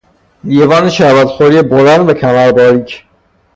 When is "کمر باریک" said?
2.13-3.03